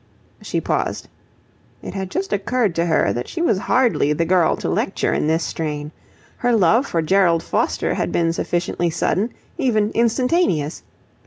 She 0.41 0.59
paused. 0.59 1.09
It 1.83 1.93
had 1.93 2.09
just 2.09 2.33
occurred 2.33 2.73
to 2.73 2.87
her 2.87 3.13
that 3.13 3.27
she 3.27 3.39
was 3.39 3.59
hardly 3.59 4.13
the 4.13 4.25
girl 4.25 4.55
to 4.57 4.67
lecture 4.67 5.13
in 5.13 5.27
this 5.27 5.43
strain. 5.43 5.91
Her 6.37 6.53
love 6.53 6.87
for 6.87 7.03
Gerald 7.03 7.43
Foster 7.43 7.93
had 7.93 8.11
been 8.11 8.33
sufficiently 8.33 8.89
sudden, 8.89 9.31
even 9.59 9.91
instantaneous. 9.91 10.81